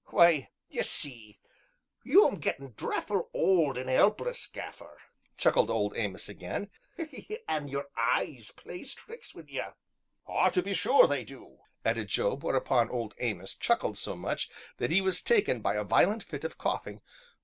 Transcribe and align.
"Why, 0.07 0.49
ye 0.67 0.81
see, 0.81 1.37
you 2.03 2.27
'm 2.27 2.39
gettin' 2.39 2.73
dre'fful 2.73 3.29
old 3.35 3.77
an' 3.77 3.87
'elpless, 3.87 4.47
Gaffer," 4.47 4.97
chuckled 5.37 5.69
Old 5.69 5.95
Amos 5.95 6.27
again, 6.27 6.71
"an' 7.47 7.67
your 7.67 7.85
eyes 7.95 8.49
plays 8.49 8.95
tricks 8.95 9.35
wi' 9.35 9.43
you." 9.47 9.65
"Ah, 10.27 10.49
to 10.49 10.63
be 10.63 10.73
sure 10.73 11.05
they 11.05 11.23
do!" 11.23 11.59
added 11.85 12.07
Job; 12.07 12.43
whereupon 12.43 12.89
Old 12.89 13.13
Amos 13.19 13.53
chuckled 13.53 13.95
so 13.99 14.15
much 14.15 14.49
that 14.77 14.89
he 14.89 15.01
was 15.01 15.21
taken 15.21 15.61
by 15.61 15.75
a 15.75 15.83
violent 15.83 16.23
fit 16.23 16.43
of 16.45 16.57
coughing. 16.57 17.01